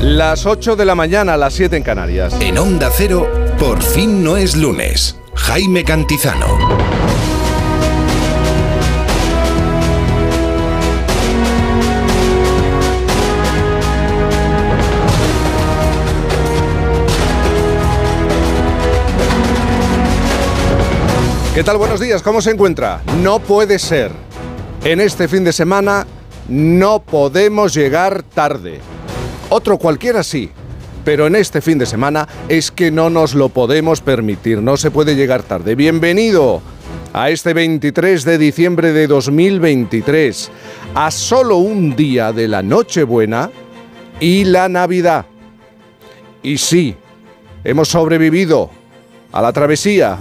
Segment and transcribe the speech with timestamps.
[0.00, 2.34] Las 8 de la mañana, las 7 en Canarias.
[2.40, 5.14] En Onda Cero, por fin no es lunes.
[5.34, 6.46] Jaime Cantizano.
[21.54, 21.76] ¿Qué tal?
[21.76, 23.02] Buenos días, ¿cómo se encuentra?
[23.22, 24.12] No puede ser.
[24.82, 26.06] En este fin de semana
[26.48, 28.80] no podemos llegar tarde.
[29.52, 30.48] Otro cualquiera sí,
[31.04, 34.92] pero en este fin de semana es que no nos lo podemos permitir, no se
[34.92, 35.74] puede llegar tarde.
[35.74, 36.62] Bienvenido
[37.12, 40.52] a este 23 de diciembre de 2023,
[40.94, 43.50] a solo un día de la Nochebuena
[44.20, 45.26] y la Navidad.
[46.44, 46.94] Y sí,
[47.64, 48.70] hemos sobrevivido
[49.32, 50.16] a la travesía,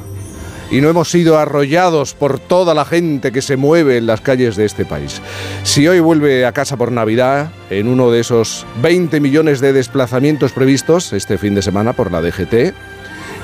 [0.72, 4.56] y no hemos sido arrollados por toda la gente que se mueve en las calles
[4.56, 5.22] de este país.
[5.64, 10.52] Si hoy vuelve a casa por Navidad, en uno de esos 20 millones de desplazamientos
[10.52, 12.74] previstos este fin de semana por la DGT,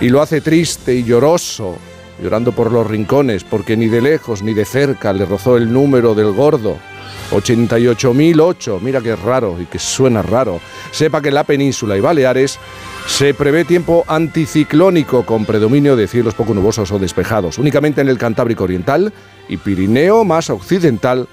[0.02, 1.78] y lo hace triste y lloroso,
[2.22, 6.14] llorando por los rincones, porque ni de lejos ni de cerca le rozó el número
[6.16, 6.78] del gordo,
[7.32, 10.60] 88.008, mira que raro y que suena raro.
[10.92, 12.60] Sepa que en la península y Baleares
[13.08, 17.58] se prevé tiempo anticiclónico con predominio de cielos poco nubosos o despejados.
[17.58, 19.14] Únicamente en el Cantábrico Oriental
[19.48, 21.28] y Pirineo más occidental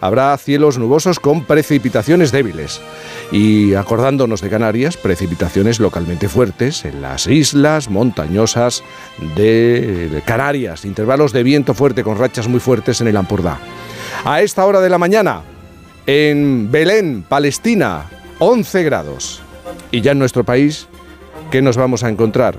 [0.00, 2.80] habrá cielos nubosos con precipitaciones débiles.
[3.32, 8.84] Y acordándonos de Canarias, precipitaciones localmente fuertes en las islas montañosas
[9.34, 13.58] de Canarias, intervalos de viento fuerte con rachas muy fuertes en el Ampurdá.
[14.24, 15.40] A esta hora de la mañana,
[16.06, 18.04] en Belén, Palestina,
[18.38, 19.40] 11 grados.
[19.90, 20.86] Y ya en nuestro país,
[21.54, 22.58] ¿qué nos vamos a encontrar?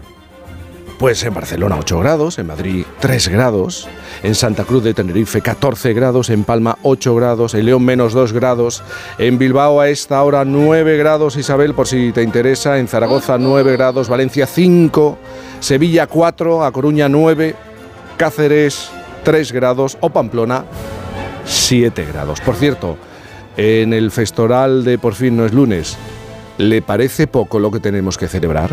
[0.98, 3.90] Pues en Barcelona 8 grados, en Madrid 3 grados,
[4.24, 8.32] en Santa Cruz de Tenerife 14 grados, en Palma 8 grados, en León menos 2
[8.32, 8.84] grados,
[9.18, 13.74] en Bilbao a esta hora 9 grados, Isabel, por si te interesa, en Zaragoza 9
[13.74, 15.18] grados, Valencia 5,
[15.59, 17.53] Sevilla 4, A Coruña 9,
[18.16, 18.92] Cáceres
[19.25, 20.64] 3 grados o Pamplona
[21.44, 22.40] 7 grados.
[22.40, 22.96] Por cierto,
[23.58, 25.98] en el festoral de Por fin no es lunes,
[26.58, 28.70] ¿Le parece poco lo que tenemos que celebrar?